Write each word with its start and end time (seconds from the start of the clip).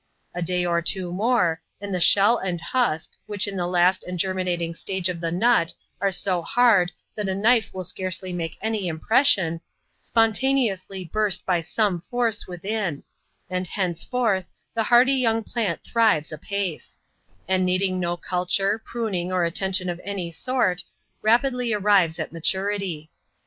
A 0.33 0.41
day 0.41 0.65
or 0.65 0.81
twa 0.81 1.11
more, 1.11 1.61
and 1.79 1.93
the 1.93 2.01
shell 2.01 2.39
and 2.39 2.59
husk, 2.59 3.11
which 3.27 3.47
in 3.47 3.55
the 3.55 3.67
last 3.67 4.03
and 4.03 4.17
germinating 4.17 4.73
stage 4.73 5.09
of 5.09 5.19
tiie 5.19 5.31
nut, 5.35 5.75
are 6.01 6.11
so 6.11 6.41
hard 6.41 6.91
that 7.13 7.29
a 7.29 7.33
kni£& 7.35 7.71
will 7.71 7.83
scarcely 7.83 8.33
make 8.33 8.57
any 8.63 8.87
impression, 8.87 9.61
spontaneously 10.01 11.05
burst 11.13 11.45
by 11.45 11.61
some 11.61 12.01
force 12.01 12.47
within; 12.47 13.03
and, 13.47 13.67
henceforth, 13.67 14.49
the 14.73 14.81
hardy 14.85 15.13
young 15.13 15.43
plant 15.43 15.83
thrives 15.83 16.31
apace; 16.31 16.97
and 17.47 17.63
needing 17.63 17.99
no 17.99 18.17
culture, 18.17 18.81
pruning, 18.83 19.31
or 19.31 19.43
attention 19.43 19.87
of 19.87 20.01
any 20.03 20.31
sort, 20.31 20.83
rapidly 21.21 21.73
arrives 21.73 22.17
at 22.17 22.33
maturity. 22.33 23.11